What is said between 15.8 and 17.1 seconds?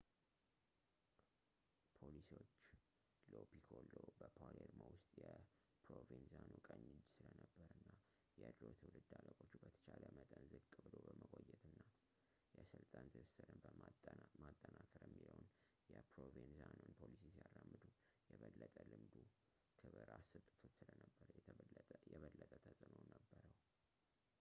የፕሮቬንዛኖን